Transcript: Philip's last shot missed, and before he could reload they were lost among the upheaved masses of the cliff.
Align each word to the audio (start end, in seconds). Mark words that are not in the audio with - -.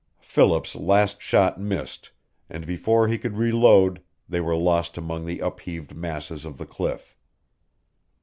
Philip's 0.19 0.73
last 0.73 1.21
shot 1.21 1.59
missed, 1.61 2.09
and 2.49 2.65
before 2.65 3.07
he 3.07 3.19
could 3.19 3.37
reload 3.37 4.01
they 4.27 4.41
were 4.41 4.55
lost 4.55 4.97
among 4.97 5.27
the 5.27 5.41
upheaved 5.41 5.95
masses 5.95 6.43
of 6.43 6.57
the 6.57 6.65
cliff. 6.65 7.15